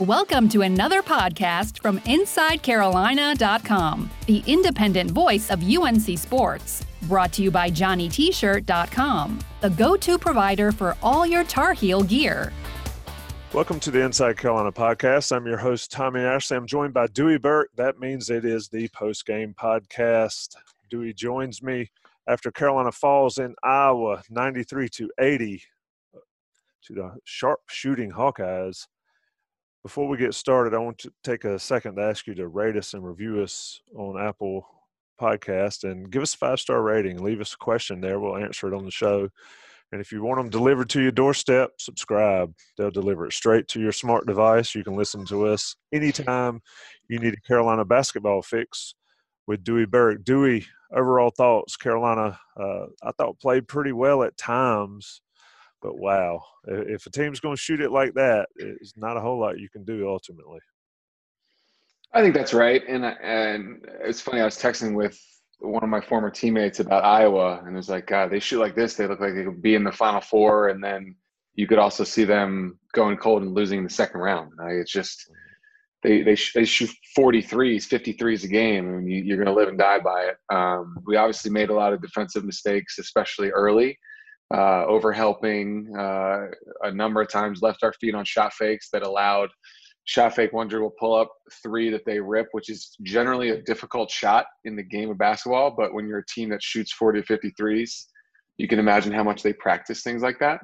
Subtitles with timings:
[0.00, 6.84] Welcome to another podcast from InsideCarolina.com, the independent voice of UNC Sports.
[7.02, 12.52] Brought to you by JohnnyT-shirt.com, the go-to provider for all your Tar Heel gear.
[13.52, 15.30] Welcome to the Inside Carolina podcast.
[15.30, 16.56] I'm your host, Tommy Ashley.
[16.56, 17.70] I'm joined by Dewey Burke.
[17.76, 20.56] That means it is the post-game podcast.
[20.90, 21.88] Dewey joins me
[22.26, 25.62] after Carolina falls in Iowa 93 to 80
[26.86, 28.88] to the sharp shooting Hawkeyes.
[29.84, 32.74] Before we get started, I want to take a second to ask you to rate
[32.74, 34.66] us and review us on Apple
[35.20, 37.22] Podcast and give us a five star rating.
[37.22, 38.18] Leave us a question there.
[38.18, 39.28] We'll answer it on the show.
[39.92, 42.54] And if you want them delivered to your doorstep, subscribe.
[42.78, 44.74] They'll deliver it straight to your smart device.
[44.74, 46.62] You can listen to us anytime
[47.08, 48.94] you need a Carolina basketball fix
[49.46, 50.24] with Dewey Burke.
[50.24, 51.76] Dewey, overall thoughts.
[51.76, 55.20] Carolina, uh, I thought played pretty well at times
[55.84, 59.38] but wow, if a team's going to shoot it like that, it's not a whole
[59.38, 60.60] lot you can do ultimately.
[62.14, 64.40] I think that's right, and and it's funny.
[64.40, 65.20] I was texting with
[65.58, 68.74] one of my former teammates about Iowa, and it was like, God, they shoot like
[68.74, 71.14] this, they look like they could be in the Final Four, and then
[71.54, 74.52] you could also see them going cold and losing in the second round.
[74.62, 75.30] it's just
[76.02, 79.78] they they, they shoot 43s, 53s a game, and you, are going to live and
[79.78, 80.36] die by it.
[80.54, 83.98] Um, we obviously made a lot of defensive mistakes, especially early
[84.54, 86.46] uh, over helping uh,
[86.82, 89.50] a number of times, left our feet on shot fakes that allowed
[90.04, 94.10] shot fake one dribble pull up three that they rip, which is generally a difficult
[94.10, 95.74] shot in the game of basketball.
[95.76, 98.04] But when you're a team that shoots 40 to 53s,
[98.58, 100.60] you can imagine how much they practice things like that.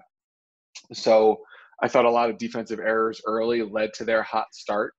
[0.93, 1.41] So
[1.83, 4.93] I thought a lot of defensive errors early led to their hot start.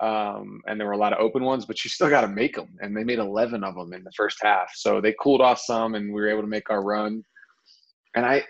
[0.00, 2.54] Um, and there were a lot of open ones, but you still got to make
[2.54, 2.68] them.
[2.80, 4.70] And they made 11 of them in the first half.
[4.74, 7.24] So they cooled off some, and we were able to make our run
[8.14, 8.44] and I,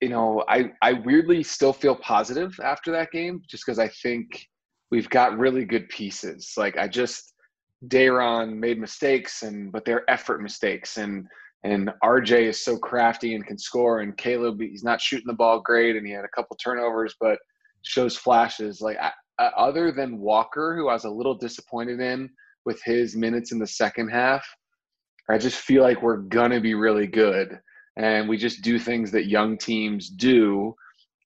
[0.00, 4.46] you know, I I weirdly still feel positive after that game, just because I think
[4.90, 6.52] we've got really good pieces.
[6.56, 7.32] Like I just
[7.88, 11.26] Day'Ron made mistakes, and but they're effort mistakes, and
[11.64, 15.60] and RJ is so crafty and can score, and Caleb he's not shooting the ball
[15.60, 17.38] great, and he had a couple turnovers, but
[17.82, 18.80] shows flashes.
[18.80, 19.12] Like I,
[19.56, 22.30] other than Walker, who I was a little disappointed in
[22.64, 24.46] with his minutes in the second half,
[25.28, 27.58] I just feel like we're gonna be really good
[27.96, 30.74] and we just do things that young teams do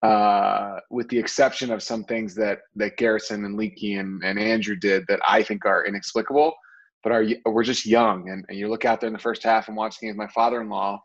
[0.02, 4.76] uh, with the exception of some things that that Garrison and Leaky and, and Andrew
[4.76, 6.54] did that I think are inexplicable,
[7.02, 8.28] but are we're just young.
[8.28, 11.00] And, and you look out there in the first half and watching against my father-in-law,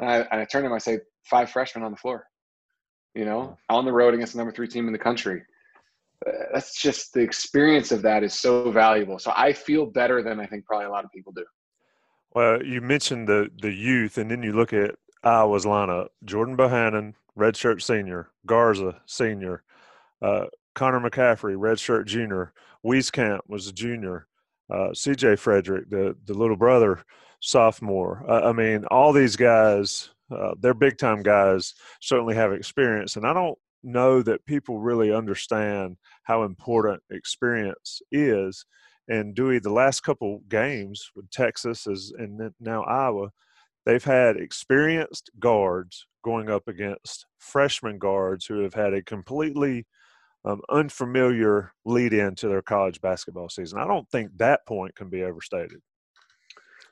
[0.00, 2.26] and I, and I turn to him, I say, five freshmen on the floor,
[3.14, 5.42] you know, on the road against the number three team in the country.
[6.26, 9.18] Uh, that's just the experience of that is so valuable.
[9.18, 11.44] So I feel better than I think probably a lot of people do.
[12.36, 17.14] Well, you mentioned the the youth, and then you look at Iowa's lineup: Jordan Bohannon,
[17.34, 19.62] redshirt senior; Garza, senior;
[20.20, 22.52] uh, Connor McCaffery, redshirt junior;
[22.84, 24.26] Wieskamp was a junior;
[24.68, 25.36] uh, C.J.
[25.36, 27.04] Fredrick, the the little brother,
[27.40, 28.22] sophomore.
[28.28, 31.72] Uh, I mean, all these guys, uh, they're big time guys.
[32.02, 38.66] Certainly have experience, and I don't know that people really understand how important experience is
[39.08, 43.30] and Dewey, the last couple games with Texas is, and now Iowa,
[43.84, 49.86] they've had experienced guards going up against freshman guards who have had a completely
[50.44, 53.78] um, unfamiliar lead in to their college basketball season.
[53.78, 55.80] I don't think that point can be overstated.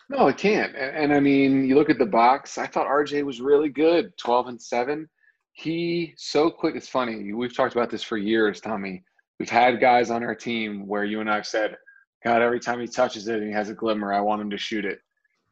[0.08, 0.74] No, it can't.
[0.76, 2.58] And, and I mean, you look at the box.
[2.58, 5.08] I thought RJ was really good, twelve and seven.
[5.52, 6.74] He so quick.
[6.76, 7.32] It's funny.
[7.32, 9.02] We've talked about this for years, Tommy.
[9.38, 11.76] We've had guys on our team where you and I have said,
[12.24, 14.58] God, every time he touches it and he has a glimmer, I want him to
[14.58, 14.98] shoot it.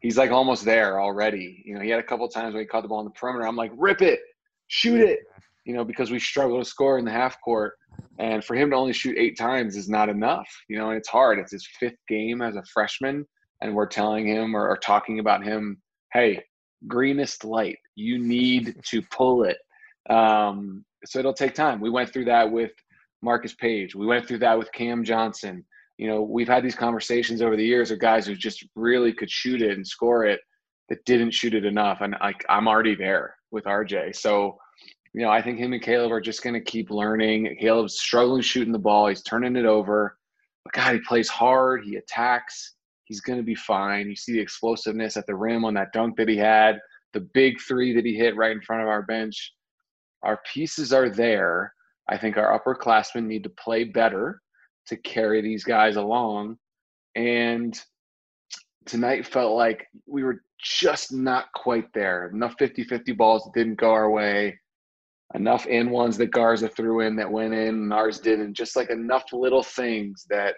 [0.00, 1.62] He's like almost there already.
[1.66, 3.46] You know, he had a couple times when he caught the ball in the perimeter.
[3.46, 4.20] I'm like, rip it,
[4.68, 5.20] shoot it.
[5.64, 7.74] You know, because we struggle to score in the half court,
[8.18, 10.48] and for him to only shoot eight times is not enough.
[10.68, 11.38] You know, and it's hard.
[11.38, 13.26] It's his fifth game as a freshman,
[13.60, 15.80] and we're telling him or, or talking about him,
[16.12, 16.42] hey,
[16.88, 19.58] greenest light, you need to pull it.
[20.10, 21.80] Um, so it'll take time.
[21.80, 22.72] We went through that with
[23.22, 23.94] Marcus Paige.
[23.94, 25.64] We went through that with Cam Johnson
[26.02, 29.30] you know, we've had these conversations over the years of guys who just really could
[29.30, 30.40] shoot it and score it
[30.88, 32.00] that didn't shoot it enough.
[32.00, 34.16] And like I'm already there with RJ.
[34.16, 34.58] So,
[35.14, 37.56] you know, I think him and Caleb are just going to keep learning.
[37.60, 39.06] Caleb's struggling shooting the ball.
[39.06, 40.18] He's turning it over.
[40.64, 41.84] But God, he plays hard.
[41.84, 42.74] He attacks.
[43.04, 44.08] He's going to be fine.
[44.08, 46.80] You see the explosiveness at the rim on that dunk that he had,
[47.12, 49.52] the big three that he hit right in front of our bench.
[50.24, 51.72] Our pieces are there.
[52.08, 54.40] I think our upperclassmen need to play better
[54.86, 56.56] to carry these guys along.
[57.14, 57.78] And
[58.86, 62.28] tonight felt like we were just not quite there.
[62.32, 64.58] Enough 50 50 balls that didn't go our way.
[65.34, 68.54] enough and ones that Garza threw in that went in and ours didn't.
[68.54, 70.56] Just like enough little things that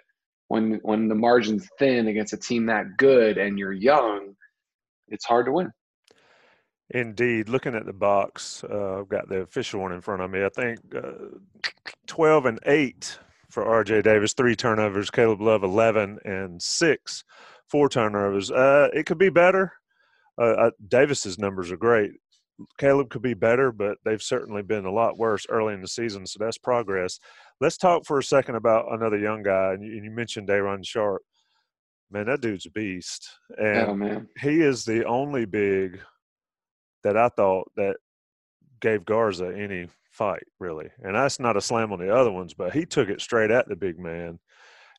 [0.49, 4.35] when when the margin's thin against a team that good and you're young,
[5.07, 5.71] it's hard to win.
[6.91, 10.45] Indeed, looking at the box, uh, I've got the official one in front of me.
[10.45, 11.39] I think uh,
[12.05, 13.19] 12 and 8
[13.55, 17.23] for RJ Davis, three turnovers, Caleb Love 11 and 6,
[17.69, 18.51] four turnovers.
[18.51, 19.71] Uh, it could be better.
[20.37, 22.11] Uh, Davis's numbers are great.
[22.77, 26.27] Caleb could be better, but they've certainly been a lot worse early in the season,
[26.27, 27.17] so that's progress.
[27.61, 30.83] Let's talk for a second about another young guy, and you, and you mentioned Day'Ron
[30.83, 31.23] Sharpe.
[32.11, 34.27] Man, that dude's a beast, and oh, man.
[34.41, 36.01] he is the only big
[37.05, 37.95] that I thought that
[38.81, 40.89] gave Garza any fight, really.
[41.03, 43.67] And that's not a slam on the other ones, but he took it straight at
[43.67, 44.39] the big man,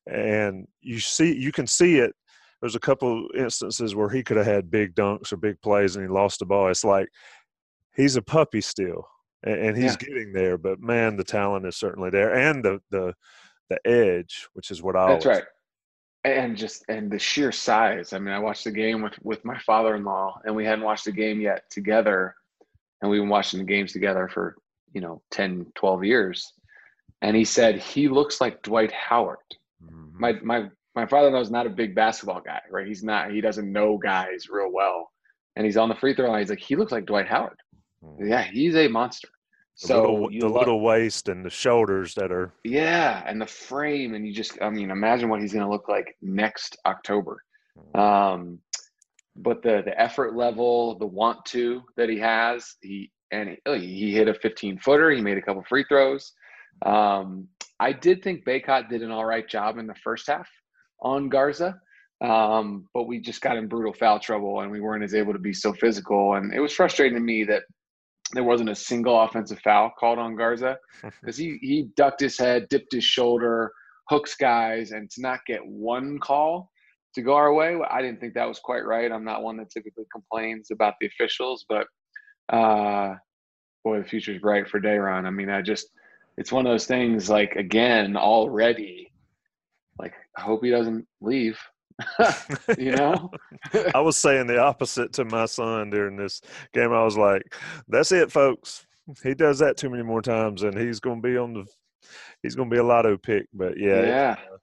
[0.05, 2.13] and you see, you can see it.
[2.61, 6.05] There's a couple instances where he could have had big dunks or big plays, and
[6.05, 6.69] he lost the ball.
[6.69, 7.07] It's like
[7.95, 9.07] he's a puppy still,
[9.43, 10.07] and, he's yeah.
[10.07, 10.57] getting there.
[10.57, 13.13] But man, the talent is certainly there, and the the
[13.69, 15.13] the edge, which is what I.
[15.13, 15.47] That's always, right.
[16.23, 18.13] And just and the sheer size.
[18.13, 21.11] I mean, I watched the game with with my father-in-law, and we hadn't watched the
[21.11, 22.33] game yet together,
[23.01, 24.55] and we've been watching the games together for
[24.97, 26.53] you know 10, 12 years.
[27.21, 29.37] And he said he looks like Dwight Howard.
[29.83, 30.19] Mm-hmm.
[30.19, 32.87] My my my father-in-law is not a big basketball guy, right?
[32.87, 33.31] He's not.
[33.31, 35.11] He doesn't know guys real well,
[35.55, 36.39] and he's on the free throw line.
[36.39, 37.59] He's like, he looks like Dwight Howard.
[38.03, 38.27] Mm.
[38.27, 39.29] Yeah, he's a monster.
[39.81, 43.45] The so little, the love, little waist and the shoulders that are yeah, and the
[43.45, 47.43] frame, and you just I mean, imagine what he's going to look like next October.
[47.93, 47.99] Mm.
[47.99, 48.59] Um,
[49.35, 53.77] but the the effort level, the want to that he has, he and he, oh,
[53.77, 55.11] he hit a 15 footer.
[55.11, 56.33] He made a couple free throws.
[56.85, 57.47] Um,
[57.79, 60.47] I did think Bacot did an all right job in the first half
[61.01, 61.79] on Garza,
[62.23, 65.39] um, but we just got in brutal foul trouble and we weren't as able to
[65.39, 66.35] be so physical.
[66.35, 67.63] And it was frustrating to me that
[68.33, 70.77] there wasn't a single offensive foul called on Garza
[71.21, 73.71] because he he ducked his head, dipped his shoulder,
[74.09, 76.71] hooks guys, and to not get one call
[77.17, 79.11] to go our way, I didn't think that was quite right.
[79.11, 81.87] I'm not one that typically complains about the officials, but
[82.49, 83.15] uh,
[83.83, 85.25] boy, the future's bright for Day'Ron.
[85.25, 85.87] I mean, I just
[86.37, 87.29] it's one of those things.
[87.29, 89.11] Like again, already,
[89.99, 91.59] like I hope he doesn't leave.
[92.77, 93.31] you know
[93.95, 96.41] i was saying the opposite to my son during this
[96.71, 97.41] game i was like
[97.87, 98.85] that's it folks
[99.23, 101.65] he does that too many more times and he's going to be on the
[102.43, 104.57] he's going to be a lotto pick but yeah yeah it, uh,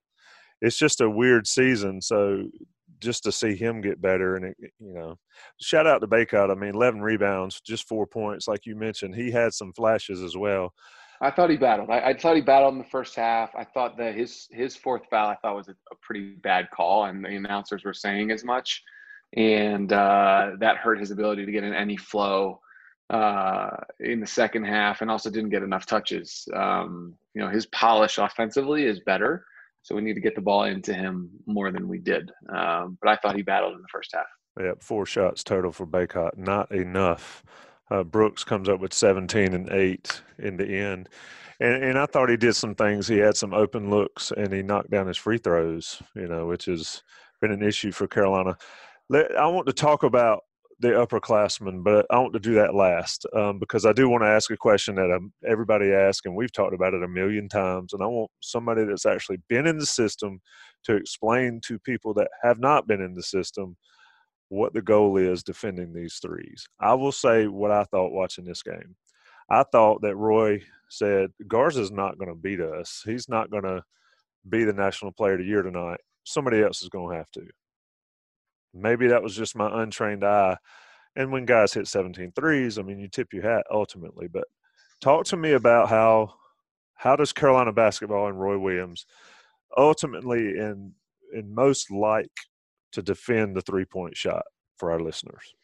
[0.61, 2.45] it's just a weird season so
[3.05, 5.17] just to see him get better and it, you know
[5.61, 9.31] shout out to Bacot I mean 11 rebounds just 4 points like you mentioned he
[9.31, 10.73] had some flashes as well
[11.21, 11.91] I thought he battled.
[11.91, 13.55] I, I, thought he battled in the first half.
[13.55, 17.05] I thought that his his fourth foul I thought was a, a pretty bad call,
[17.05, 18.83] and the announcers were saying as much,
[19.37, 22.61] and uh, that hurt his ability to get in any flow
[23.11, 26.47] uh, in the second half, and also didn't get enough touches.
[26.55, 29.45] Um, you know, his polish offensively is better,
[29.85, 32.33] so we need to get the ball into him more than we did.
[32.49, 34.27] Um, but I thought he battled in the first half.
[34.59, 37.45] Yeah, four shots total for Bacot, not enough
[37.91, 41.09] uh, Brooks comes up with 17 and 8 in the end.
[41.61, 43.07] And, and I thought he did some things.
[43.07, 46.65] He had some open looks and he knocked down his free throws, you know, which
[46.65, 47.03] has
[47.41, 48.57] been an issue for Carolina.
[49.09, 50.45] Let, I want to talk about
[50.81, 54.29] the upperclassmen, but I want to do that last um, because I do want to
[54.29, 57.93] ask a question that um, everybody asks, and we've talked about it a million times.
[57.93, 60.41] And I want somebody that's actually been in the system
[60.85, 63.77] to explain to people that have not been in the system–
[64.49, 66.67] what the goal is defending these threes.
[66.81, 68.95] I will say what I thought watching this game.
[69.51, 73.03] I thought that Roy said Garza's not going to beat us.
[73.05, 73.83] He's not going to
[74.49, 76.01] be the national player of the year tonight.
[76.25, 77.47] Somebody else is going to have to.
[78.75, 80.57] Maybe that was just my untrained eye.
[81.17, 84.27] And when guys hit 17 threes, I mean, you tip your hat ultimately.
[84.27, 84.45] But
[85.01, 86.35] talk to me about how
[86.97, 89.07] how does Carolina basketball and Roy Williams
[89.77, 90.93] ultimately and
[91.33, 92.31] and most like
[92.93, 94.45] to defend the three point shot
[94.77, 95.55] for our listeners?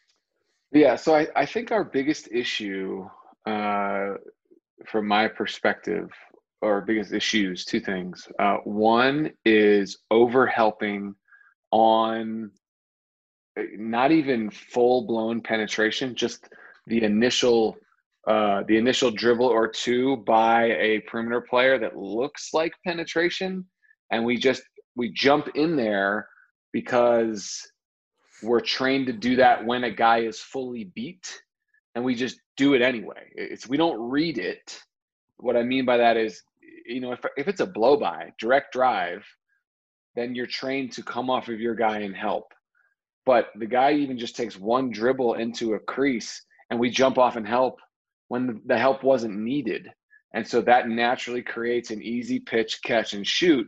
[0.72, 3.08] Yeah, so I, I think our biggest issue,
[3.44, 4.14] uh,
[4.86, 6.10] from my perspective,
[6.62, 8.28] or biggest issues, two things.
[8.38, 11.14] Uh, one is over helping
[11.72, 12.50] on
[13.56, 16.48] not even full blown penetration, just
[16.86, 17.76] the initial
[18.26, 23.64] uh, the initial dribble or two by a perimeter player that looks like penetration,
[24.10, 24.62] and we just
[24.96, 26.28] we jump in there
[26.72, 27.66] because
[28.42, 31.42] we're trained to do that when a guy is fully beat
[31.94, 33.30] and we just do it anyway.
[33.34, 34.80] It's we don't read it.
[35.38, 36.42] What I mean by that is,
[36.86, 39.24] you know, if if it's a blow by, direct drive,
[40.14, 42.52] then you're trained to come off of your guy and help.
[43.26, 47.36] But the guy even just takes one dribble into a crease and we jump off
[47.36, 47.78] and help
[48.28, 49.88] when the help wasn't needed.
[50.34, 53.66] And so that naturally creates an easy pitch, catch, and shoot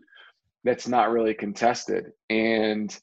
[0.64, 2.12] that's not really contested.
[2.30, 2.96] And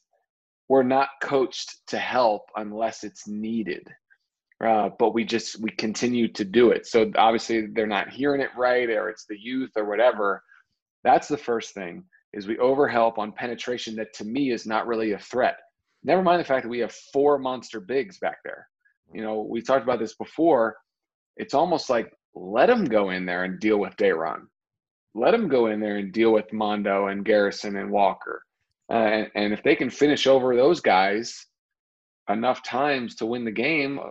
[0.68, 3.86] we're not coached to help unless it's needed.
[4.64, 6.86] Uh, but we just we continue to do it.
[6.86, 10.42] So obviously they're not hearing it right, or it's the youth or whatever.
[11.02, 15.12] That's the first thing is we overhelp on penetration that to me is not really
[15.12, 15.56] a threat.
[16.02, 18.66] Never mind the fact that we have four monster bigs back there.
[19.12, 20.76] You know, we talked about this before.
[21.36, 24.46] It's almost like let them go in there and deal with Day'Ron.
[25.14, 28.42] Let them go in there and deal with Mondo and Garrison and Walker.
[28.90, 31.46] Uh, and, and if they can finish over those guys
[32.28, 34.10] enough times to win the game, uh,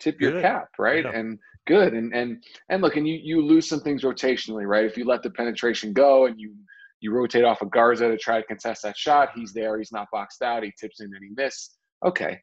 [0.00, 0.42] tip your good.
[0.42, 1.04] cap, right?
[1.04, 1.12] Yeah.
[1.14, 1.92] And good.
[1.92, 4.84] And and and look, and you you lose some things rotationally, right?
[4.84, 6.54] If you let the penetration go and you
[7.00, 10.08] you rotate off of Garza to try to contest that shot, he's there, he's not
[10.12, 11.76] boxed out, he tips in and he missed.
[12.04, 12.40] Okay.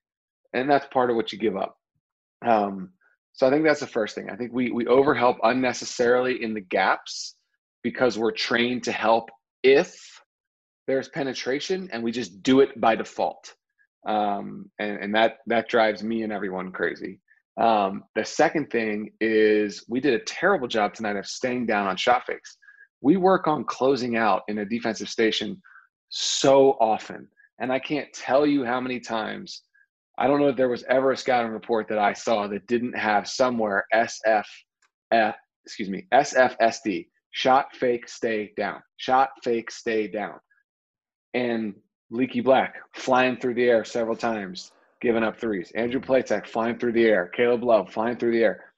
[0.53, 1.75] And that's part of what you give up.
[2.45, 2.91] Um,
[3.33, 4.29] so I think that's the first thing.
[4.29, 7.35] I think we we overhelp unnecessarily in the gaps
[7.83, 9.29] because we're trained to help
[9.61, 9.93] if
[10.87, 13.53] there's penetration and we just do it by default.
[14.07, 17.19] Um, and, and that that drives me and everyone crazy.
[17.59, 21.97] Um, the second thing is we did a terrible job tonight of staying down on
[21.97, 22.57] shot fakes.
[23.05, 25.61] We work on closing out in a defensive station
[26.09, 27.27] so often.
[27.59, 29.61] And I can't tell you how many times
[30.17, 32.97] I don't know if there was ever a scouting report that I saw that didn't
[32.97, 34.45] have somewhere SF,
[35.13, 40.39] excuse me, SFSD, shot fake stay down, shot fake stay down,
[41.35, 41.75] and
[42.09, 45.71] Leaky Black flying through the air several times, giving up threes.
[45.75, 47.27] Andrew Platek flying through the air.
[47.35, 48.73] Caleb Love flying through the air.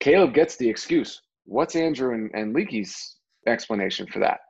[0.00, 1.22] Caleb gets the excuse.
[1.46, 3.17] What's Andrew and, and Leaky's
[3.48, 4.40] explanation for that?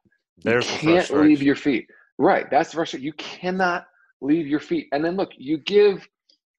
[0.42, 1.86] There's you can't leave your feet.
[2.18, 2.50] Right.
[2.50, 3.04] That's the frustration.
[3.04, 3.86] You cannot
[4.20, 4.88] leave your feet.
[4.92, 6.06] And then look, you give,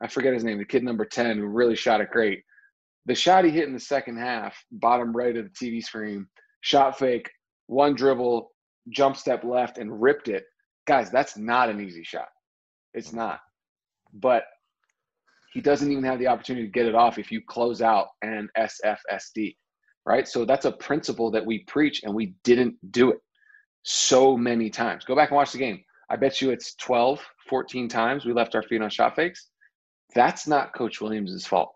[0.02, 2.44] I forget his name, the kid number 10 who really shot it great.
[3.06, 6.28] The shot he hit in the second half, bottom right of the TV screen,
[6.62, 7.30] shot fake,
[7.68, 8.52] one dribble,
[8.90, 10.44] jump step left, and ripped it.
[10.88, 12.28] Guys, that's not an easy shot.
[12.94, 13.40] It's not.
[14.14, 14.44] But
[15.54, 18.50] he doesn't even have the opportunity to get it off if you close out and
[18.58, 19.56] SFSD,
[20.10, 20.28] right?
[20.28, 23.20] So that's a principle that we preach and we didn't do it
[23.84, 25.06] so many times.
[25.06, 25.84] Go back and watch the game.
[26.10, 29.50] I bet you it's 12, 14 times we left our feet on shot fakes.
[30.16, 31.72] That's not Coach Williams' fault.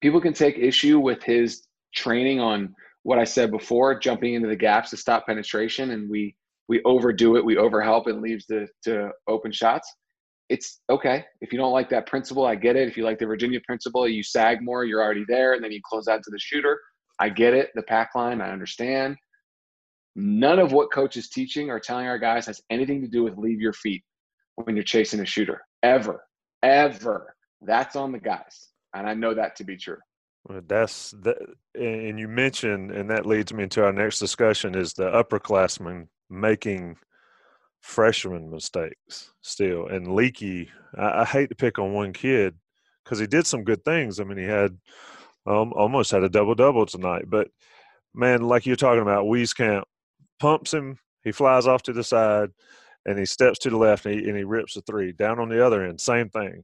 [0.00, 1.62] People can take issue with his
[1.94, 2.74] training on
[3.04, 6.34] what I said before, jumping into the gaps to stop penetration, and we
[6.68, 9.94] we overdo it, we overhelp, and leaves the to open shots.
[10.48, 12.44] It's okay if you don't like that principle.
[12.44, 12.88] I get it.
[12.88, 15.80] If you like the Virginia principle, you sag more, you're already there, and then you
[15.88, 16.80] close out to the shooter.
[17.18, 17.70] I get it.
[17.74, 19.16] The pack line, I understand.
[20.14, 23.36] None of what coach is teaching or telling our guys has anything to do with
[23.36, 24.02] leave your feet
[24.56, 25.62] when you're chasing a shooter.
[25.82, 26.24] Ever,
[26.62, 27.34] ever.
[27.60, 28.68] That's on the guys.
[28.94, 29.98] And I know that to be true.
[30.48, 31.38] Well, that's that,
[31.74, 36.96] and you mentioned, and that leads me into our next discussion is the upperclassmen making
[37.80, 39.88] freshman mistakes still.
[39.88, 42.54] And Leaky, I, I hate to pick on one kid
[43.04, 44.20] because he did some good things.
[44.20, 44.78] I mean, he had
[45.46, 47.48] um, almost had a double double tonight, but
[48.14, 49.82] man, like you're talking about, Wieskamp
[50.40, 50.98] pumps him.
[51.22, 52.50] He flies off to the side,
[53.04, 55.12] and he steps to the left, and he, and he rips a three.
[55.12, 56.62] Down on the other end, same thing.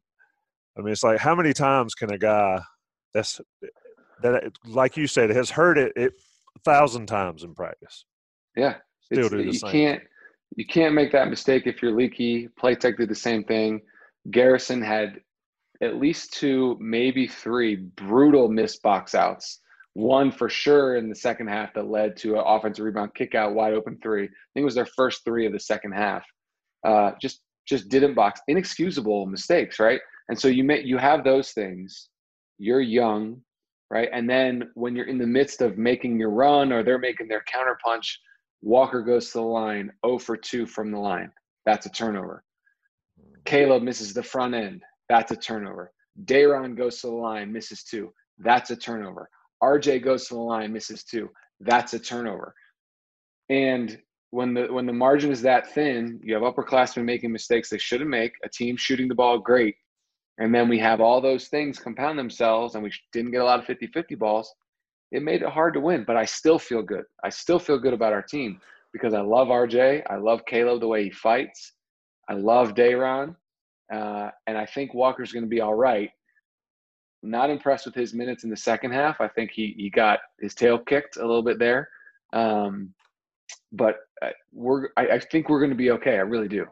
[0.77, 2.61] I mean, it's like how many times can a guy
[3.13, 3.41] that's
[4.23, 6.13] that, like you said, has heard it, it
[6.57, 8.05] a thousand times in practice.
[8.57, 9.71] Yeah, still do the you same.
[9.71, 10.03] can't
[10.57, 12.49] you can't make that mistake if you're leaky.
[12.61, 13.81] Platek did the same thing.
[14.31, 15.21] Garrison had
[15.83, 19.61] at least two, maybe three brutal missed box outs
[19.95, 23.55] one for sure in the second half that led to an offensive rebound kick out
[23.55, 24.25] wide open three.
[24.25, 26.25] I think it was their first three of the second half.
[26.85, 30.01] Uh, just just didn't box inexcusable mistakes, right?
[30.29, 32.09] And so you may you have those things.
[32.59, 33.43] You're young,
[33.91, 34.09] right?
[34.13, 37.45] And then when you're in the midst of making your run or they're making their
[37.53, 38.19] counter punch,
[38.63, 41.31] Walker goes to the line, 0 for 2 from the line.
[41.67, 42.45] That's a turnover.
[43.45, 44.83] Caleb misses the front end.
[45.09, 45.93] That's a turnover.
[46.25, 48.13] Day'Ron goes to the line, misses two.
[48.39, 49.29] That's a turnover.
[49.63, 51.31] RJ goes to the line, misses two.
[51.61, 52.55] That's a turnover.
[53.49, 53.99] And
[54.31, 58.11] when the when the margin is that thin, you have upperclassmen making mistakes they shouldn't
[58.11, 59.77] make, a team shooting the ball great,
[60.39, 63.59] and then we have all those things compound themselves and we didn't get a lot
[63.61, 64.53] of 50-50 balls.
[65.11, 67.05] It made it hard to win, but I still feel good.
[67.23, 68.59] I still feel good about our team
[68.93, 70.03] because I love RJ.
[70.09, 71.75] I love Caleb the way he fights.
[72.29, 73.37] I love Day'Ron.
[73.93, 76.11] Uh, and I think Walker's going to be all right.
[77.23, 79.21] Not impressed with his minutes in the second half.
[79.21, 81.89] I think he he got his tail kicked a little bit there,
[82.33, 82.93] um,
[83.71, 86.15] but uh, we're I, I think we're going to be okay.
[86.15, 86.67] I really do.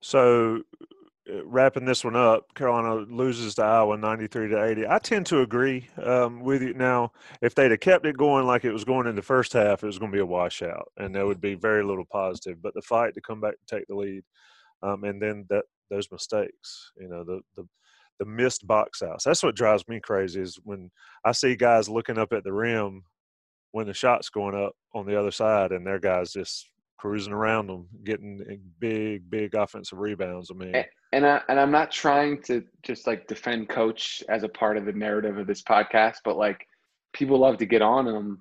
[0.00, 0.62] So
[1.28, 4.86] uh, wrapping this one up, Carolina loses to Iowa 93 to 80.
[4.86, 6.72] I tend to agree um, with you.
[6.72, 9.82] Now, if they'd have kept it going like it was going in the first half,
[9.82, 12.62] it was going to be a washout, and there would be very little positive.
[12.62, 14.22] But the fight to come back and take the lead,
[14.82, 17.66] um, and then that those mistakes, you know, the the
[18.18, 19.24] the missed box outs.
[19.24, 20.90] That's what drives me crazy is when
[21.24, 23.04] I see guys looking up at the rim
[23.72, 26.68] when the shot's going up on the other side, and their guys just
[26.98, 30.50] cruising around them, getting eh, big, big offensive rebounds.
[30.50, 34.42] I mean, and, and I and I'm not trying to just like defend coach as
[34.42, 36.66] a part of the narrative of this podcast, but like
[37.12, 38.38] people love to get on him.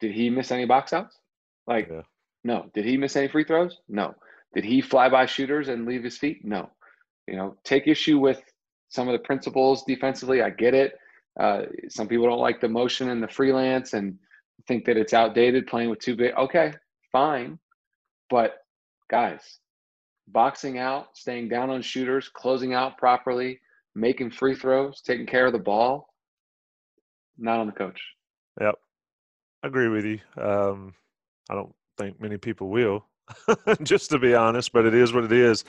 [0.00, 1.18] Did he miss any box outs?
[1.66, 2.02] Like, yeah.
[2.42, 2.70] no.
[2.72, 3.78] Did he miss any free throws?
[3.88, 4.14] No.
[4.54, 6.44] Did he fly by shooters and leave his feet?
[6.44, 6.70] No.
[7.26, 8.42] You know, take issue with
[8.88, 10.42] some of the principles defensively.
[10.42, 10.98] I get it.
[11.38, 14.18] Uh, some people don't like the motion and the freelance and
[14.66, 16.34] think that it's outdated playing with two big.
[16.34, 16.72] Okay,
[17.12, 17.58] fine.
[18.28, 18.64] But
[19.08, 19.58] guys,
[20.28, 23.60] boxing out, staying down on shooters, closing out properly,
[23.94, 26.12] making free throws, taking care of the ball,
[27.38, 28.00] not on the coach.
[28.60, 28.74] Yep.
[29.62, 30.18] Agree with you.
[30.42, 30.94] Um,
[31.50, 33.04] I don't think many people will,
[33.82, 35.64] just to be honest, but it is what it is.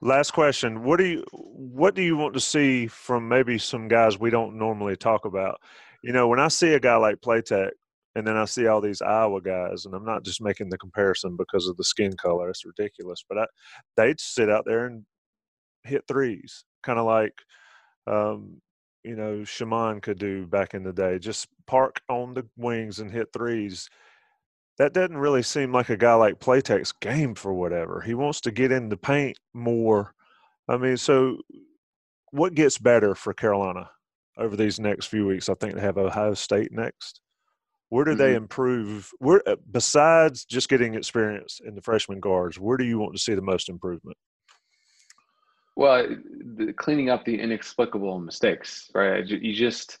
[0.00, 4.18] Last question: What do you what do you want to see from maybe some guys
[4.18, 5.60] we don't normally talk about?
[6.02, 7.70] You know, when I see a guy like Platek
[8.14, 11.36] and then I see all these Iowa guys, and I'm not just making the comparison
[11.36, 13.24] because of the skin color; it's ridiculous.
[13.28, 13.46] But I,
[13.96, 15.04] they'd sit out there and
[15.84, 17.34] hit threes, kind of like
[18.06, 18.60] um,
[19.04, 21.18] you know Shammond could do back in the day.
[21.18, 23.88] Just park on the wings and hit threes
[24.78, 28.00] that doesn't really seem like a guy like Platek's game for whatever.
[28.00, 30.14] He wants to get in the paint more.
[30.68, 31.38] I mean, so
[32.30, 33.90] what gets better for Carolina
[34.38, 35.48] over these next few weeks?
[35.48, 37.20] I think they have Ohio State next.
[37.90, 38.18] Where do mm-hmm.
[38.18, 39.10] they improve?
[39.18, 43.20] Where uh, besides just getting experience in the freshman guards, where do you want to
[43.20, 44.16] see the most improvement?
[45.76, 46.06] Well,
[46.56, 49.26] the, cleaning up the inexplicable mistakes, right?
[49.26, 49.98] You just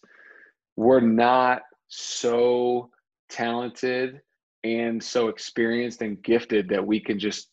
[0.76, 2.90] we're not so
[3.28, 4.20] talented
[4.64, 7.48] and so experienced and gifted that we can just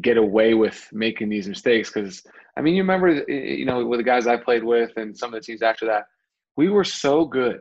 [0.00, 1.90] get away with making these mistakes.
[1.90, 2.22] Because
[2.56, 5.16] i mean you remember eh, eh, you know with the guys i played with and
[5.16, 6.04] some of the teams after that
[6.56, 7.60] we were so good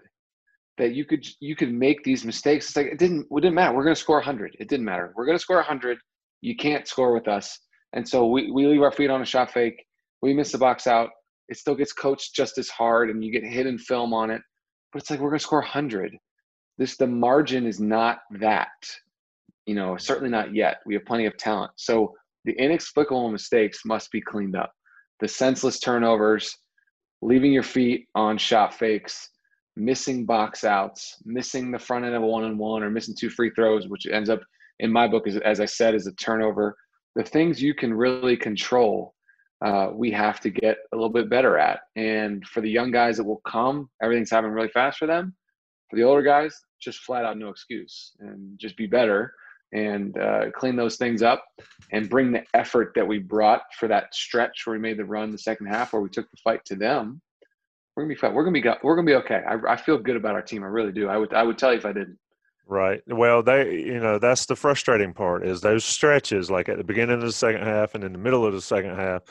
[0.77, 2.67] that you could you could make these mistakes.
[2.67, 3.75] It's like it didn't it didn't matter.
[3.75, 5.13] We're going to score 100 it didn't matter.
[5.15, 5.97] We're going to score 100
[6.41, 7.59] you can't score with us.
[7.93, 9.85] And so we, we leave our feet on a shot fake.
[10.23, 11.09] We miss the box out.
[11.49, 14.41] It still gets coached just as hard and you get hit in film on it.
[14.91, 16.17] But it's like we're going to score 100
[16.77, 18.69] this the margin is not that
[19.65, 20.79] you know certainly not yet.
[20.85, 21.71] We have plenty of talent.
[21.75, 24.71] So the inexplicable mistakes must be cleaned up.
[25.19, 26.57] The senseless turnovers
[27.21, 29.29] leaving your feet on shot fakes
[29.77, 33.87] missing box outs missing the front end of a one-on-one or missing two free throws
[33.87, 34.41] which ends up
[34.79, 36.75] in my book is as i said is a turnover.
[37.15, 39.13] The things you can really control
[39.63, 41.81] uh, we have to get a little bit better at.
[41.95, 45.35] And for the young guys that will come everything's happening really fast for them
[45.91, 49.33] for the older guys, just flat out no excuse and just be better
[49.73, 51.43] and uh, clean those things up
[51.91, 55.31] and bring the effort that we brought for that stretch where we made the run
[55.31, 57.21] the second half where we took the fight to them.
[57.95, 58.33] We're gonna be fine.
[58.33, 59.41] We're gonna be we're gonna be okay.
[59.47, 60.63] I, I feel good about our team.
[60.63, 61.09] I really do.
[61.09, 62.17] I would I would tell you if I didn't.
[62.65, 63.01] Right.
[63.05, 67.15] Well, they you know that's the frustrating part is those stretches like at the beginning
[67.15, 69.23] of the second half and in the middle of the second half.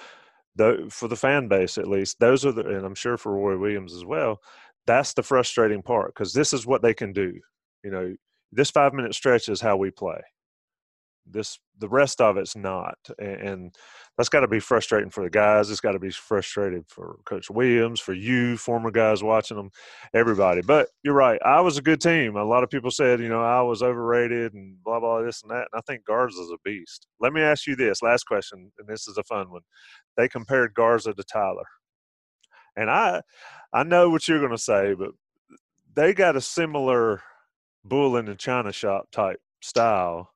[0.57, 3.57] Though for the fan base at least, those are the and I'm sure for Roy
[3.57, 4.43] Williams as well
[4.91, 7.33] that's the frustrating part because this is what they can do.
[7.85, 8.15] You know,
[8.51, 10.21] this five minute stretch is how we play.
[11.25, 13.73] This the rest of it's not, and
[14.17, 15.71] that's got to be frustrating for the guys.
[15.71, 19.71] It's got to be frustrating for Coach Williams, for you, former guys watching them,
[20.13, 20.61] everybody.
[20.61, 21.41] But you're right.
[21.45, 22.35] Iowa's a good team.
[22.35, 25.69] A lot of people said, you know, Iowa's overrated and blah blah this and that.
[25.73, 27.07] And I think Garza is a beast.
[27.21, 29.63] Let me ask you this last question, and this is a fun one.
[30.17, 31.67] They compared Garza to Tyler.
[32.81, 33.21] And I,
[33.75, 35.11] I know what you're going to say, but
[35.95, 37.23] they got a similar
[37.85, 40.33] bull in the china shop type style.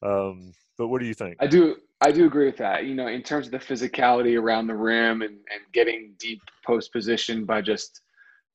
[0.00, 1.36] Um, but what do you think?
[1.40, 1.76] I do.
[2.00, 2.84] I do agree with that.
[2.84, 6.92] You know, in terms of the physicality around the rim and, and getting deep post
[6.92, 8.00] position by just,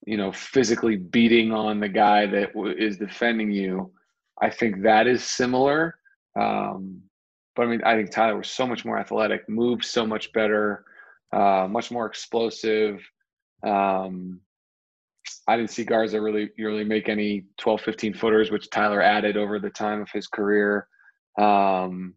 [0.05, 3.91] you know, physically beating on the guy that w- is defending you,
[4.41, 5.97] I think that is similar.
[6.39, 7.01] Um,
[7.55, 10.85] but I mean, I think Tyler was so much more athletic, moved so much better
[11.31, 13.01] uh, much more explosive.
[13.63, 14.41] Um,
[15.47, 19.59] I didn't see Garza really really make any 12, 15 footers, which Tyler added over
[19.59, 20.87] the time of his career.
[21.39, 22.15] Um,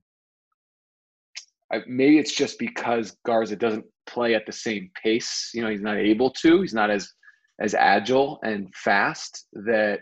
[1.73, 5.51] I, maybe it's just because Garza doesn't play at the same pace.
[5.55, 6.61] You know, he's not able to.
[6.61, 7.13] He's not as
[7.61, 9.47] as agile and fast.
[9.53, 10.01] That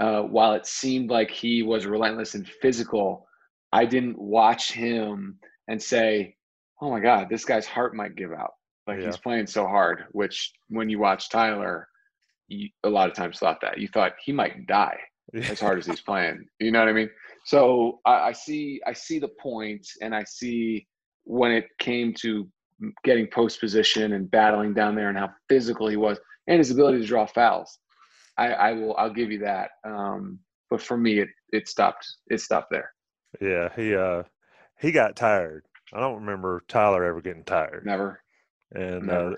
[0.00, 3.26] uh, while it seemed like he was relentless and physical,
[3.72, 6.36] I didn't watch him and say,
[6.80, 8.52] oh my God, this guy's heart might give out.
[8.86, 9.06] Like Yeah.
[9.06, 11.88] he's playing so hard, which when you watch Tyler,
[12.48, 13.78] you a lot of times thought that.
[13.78, 14.98] You thought he might die
[15.34, 16.46] as hard as he's playing.
[16.60, 17.10] You know what I mean?
[17.46, 20.86] So I, I see I see the point and I see
[21.24, 22.48] when it came to
[23.04, 27.00] getting post position and battling down there and how physical he was and his ability
[27.00, 27.78] to draw fouls.
[28.36, 29.70] I, I will I'll give you that.
[29.84, 32.92] Um, but for me it it stopped it stopped there.
[33.40, 34.24] Yeah, he uh
[34.80, 35.64] he got tired.
[35.92, 37.84] I don't remember Tyler ever getting tired.
[37.86, 38.20] Never.
[38.74, 39.30] And uh,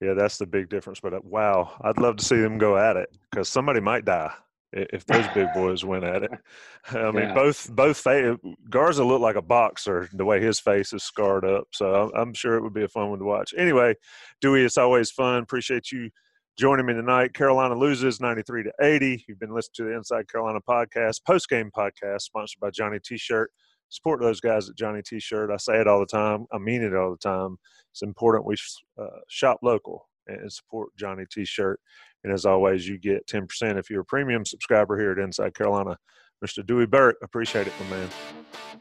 [0.00, 1.00] yeah, that's the big difference.
[1.00, 4.32] But uh, wow, I'd love to see them go at it because somebody might die
[4.72, 6.30] if those big boys went at it.
[6.90, 7.34] I mean, Yeah.
[7.34, 8.38] both both fa-
[8.70, 11.64] Garza looked like a boxer the way his face is scarred up.
[11.72, 13.52] So I'm, I'm sure it would be a fun one to watch.
[13.56, 13.94] Anyway,
[14.40, 15.42] Dewey, it's always fun.
[15.42, 16.10] Appreciate you
[16.58, 17.32] joining me tonight.
[17.34, 19.24] Carolina loses 93 to 80.
[19.28, 23.50] You've been listening to the Inside Carolina podcast, post game podcast, sponsored by Johnny T-shirt.
[23.92, 25.50] Support those guys at Johnny T-shirt.
[25.50, 26.46] I say it all the time.
[26.50, 27.58] I mean it all the time.
[27.90, 28.56] It's important we
[28.98, 31.78] uh, shop local and support Johnny T-shirt.
[32.24, 35.98] And as always, you get 10% if you're a premium subscriber here at Inside Carolina.
[36.42, 36.64] Mr.
[36.64, 38.08] Dewey Burke, appreciate it, my man.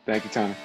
[0.05, 0.55] Thank you, Tommy.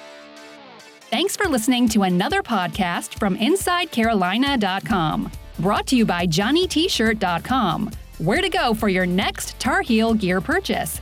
[1.09, 5.31] Thanks for listening to another podcast from InsideCarolina.com.
[5.59, 7.91] Brought to you by JohnnyT-shirt.com.
[8.19, 11.01] Where to go for your next Tar Heel gear purchase.